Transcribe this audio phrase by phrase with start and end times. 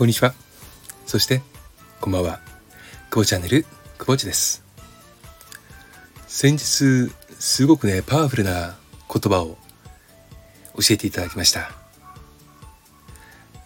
[0.00, 0.32] こんにちは。
[1.04, 1.42] そして、
[2.00, 2.40] こんばんは。
[3.10, 3.66] 久保チャンネル、
[3.98, 4.64] 久保地です。
[6.26, 8.76] 先日、すごくね、パワフルな
[9.12, 9.58] 言葉を
[10.76, 11.70] 教えていただきました。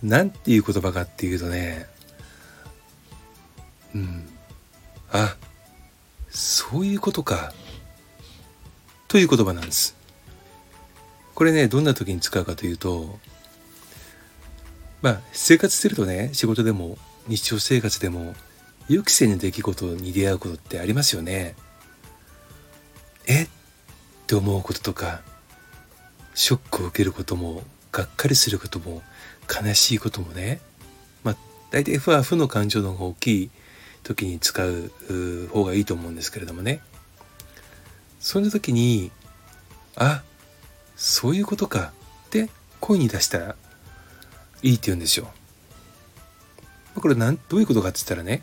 [0.02, 1.86] なんていう言葉かっていうとね、
[3.94, 4.28] うん、
[5.12, 5.36] あ、
[6.30, 7.52] そういうことか、
[9.06, 9.94] という言葉なんです。
[11.34, 13.18] これね、どんな時に使うかというと、
[15.02, 16.96] まあ生活してるとね仕事でも
[17.28, 18.34] 日常生活でも
[18.88, 21.54] 予期せぬ出来事に出会うことってありますよね。
[23.26, 23.42] え？
[23.42, 23.48] っ
[24.26, 25.20] て思うこととか
[26.34, 29.02] ショックを受けることもがっかりすることも
[29.46, 30.60] 悲しいこともね。
[31.22, 31.36] まあ
[31.70, 33.50] 大体負は負の感情の方が大きい
[34.04, 34.90] 時に使う
[35.52, 36.80] 方がいいと思うんですけれどもね。
[38.20, 39.10] そんな時に
[39.96, 40.22] あ
[40.96, 41.92] そういうことか
[42.26, 42.48] って
[42.80, 43.56] 声に出したら
[44.62, 45.32] いいって言うんですよ。
[46.94, 48.42] これなんどういうことかって言ったらね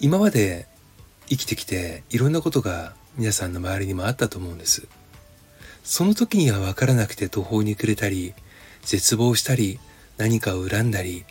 [0.00, 0.66] 今まで
[1.28, 4.88] 生きてきていろんなことが皆さんの周りにもあったと思うんです。
[5.84, 8.34] その時には分からなくて途方に暮れたり
[8.82, 9.78] 絶望したり
[10.16, 11.24] 何かを恨んだり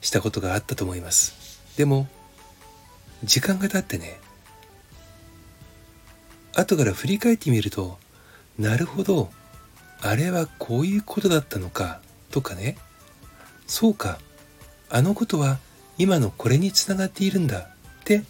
[0.00, 1.60] したことがあったと思います。
[1.76, 2.08] でも
[3.22, 4.20] 時間が経ってね
[6.54, 7.98] 後から振り返ってみると
[8.58, 9.30] なるほど
[10.00, 12.76] あれはこういうことだったのかとかね。
[13.66, 14.18] そうか
[14.88, 15.58] あのことは
[15.98, 17.66] 今のこれにつながっているんだっ
[18.04, 18.24] て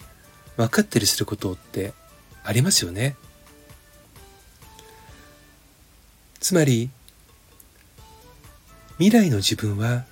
[0.57, 1.95] 分かったりすることって
[2.45, 3.17] ありますよね。
[6.41, 6.91] つまり
[8.99, 10.05] 未来の自分は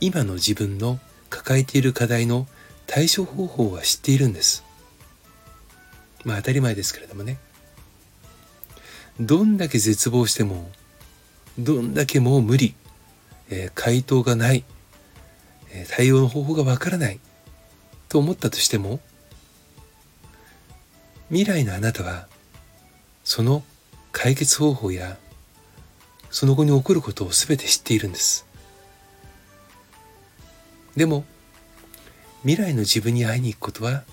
[0.00, 0.98] 今の自分の
[1.30, 2.46] 抱えている課題の
[2.86, 4.64] 対処方法は知っているんです。
[6.24, 7.38] まあ当たり前ですけれどもね。
[9.20, 10.70] どんだけ絶望しても
[11.58, 12.74] どんだけもう無理、
[13.50, 14.64] えー、回答がない、
[15.72, 17.18] えー、対応の方法がわからない
[18.08, 19.00] と思ったとしても
[21.30, 22.28] 未来のあなたは
[23.24, 23.64] その
[24.12, 25.18] 解決方法や
[26.30, 28.46] その後に起こることを全て知っているんです。
[30.96, 31.24] でも
[32.42, 34.04] 未来の自分に会いに行くことは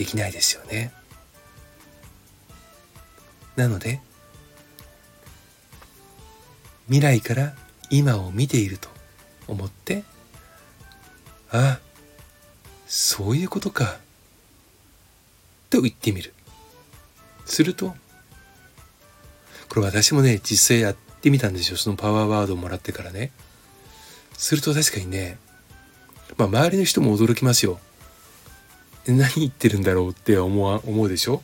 [0.00, 0.94] できないですよね。
[3.54, 4.00] なので
[6.86, 7.54] 未来から
[7.90, 8.88] 今を見ていると
[9.46, 10.04] 思って
[11.50, 11.80] ああ
[12.86, 13.98] そういうことか
[15.68, 16.32] と言ってみる。
[17.44, 17.94] すると
[19.68, 21.76] これ私もね実際やってみたんですよ。
[21.76, 23.32] そのパワーワードをもらってからね。
[24.38, 25.36] すると確かにね
[26.38, 27.78] まあ周りの人も驚きますよ。
[29.12, 31.42] 何言ってるんだろうって思わ思うでしょ？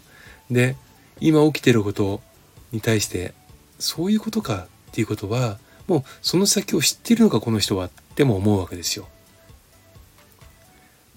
[0.51, 0.77] で
[1.21, 2.21] 今起きてること
[2.73, 3.33] に対して
[3.79, 9.09] そういうことかっていうことはもうその先を知ってるのかこの人はっても思うわけですよ。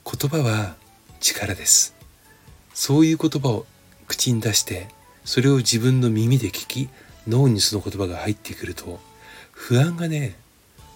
[0.05, 0.75] 言葉は
[1.19, 1.95] 力です。
[2.73, 3.65] そういう言葉を
[4.07, 4.87] 口に出して
[5.25, 6.89] それを自分の耳で聞き
[7.27, 8.99] 脳にその言葉が入ってくると
[9.51, 10.35] 不安がね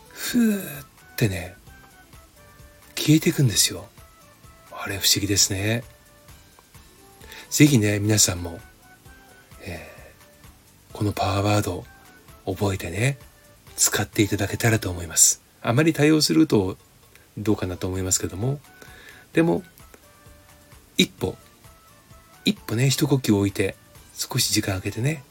[0.09, 0.85] ふーっ
[1.17, 1.55] てね
[2.95, 3.87] 消えていくんですよ。
[4.83, 5.81] あれ不思議ですね。
[7.49, 8.59] 是非ね皆さんも、
[9.61, 11.85] えー、このパワーワード
[12.45, 13.17] 覚えてね
[13.77, 15.41] 使っていただけたらと思います。
[15.61, 16.77] あまり対応すると
[17.37, 18.59] どうかなと思いますけども。
[19.31, 19.63] でも
[20.97, 21.37] 一歩
[22.43, 23.77] 一歩ね一呼吸置いて
[24.13, 25.23] 少し時間空けてね。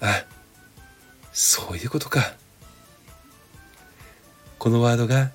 [0.00, 0.24] あ
[1.34, 2.32] そういうことか。
[4.58, 5.30] このワードが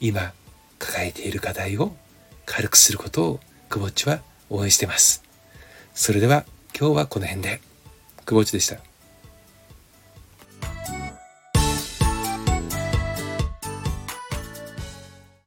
[0.00, 0.32] 今
[0.80, 1.96] 抱えている課題を
[2.48, 5.22] 軽くすることをくぼっちは応援してます。
[5.94, 7.60] それでは今日はこの辺で。
[8.24, 8.87] くぼっちでした。